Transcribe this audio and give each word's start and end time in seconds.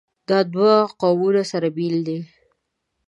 دا 0.29 0.39
دوه 0.53 0.73
قومونه 1.01 1.43
سره 1.51 1.67
بېل 1.75 1.97
دي. 2.07 2.19